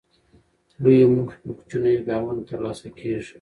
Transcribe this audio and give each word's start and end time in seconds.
لویې 0.81 1.05
موخې 1.13 1.37
په 1.43 1.51
کوچنیو 1.57 2.05
ګامونو 2.07 2.41
ترلاسه 2.49 2.87
کېږي. 2.97 3.29